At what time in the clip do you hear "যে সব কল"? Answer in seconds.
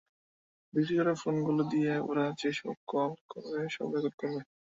2.39-3.11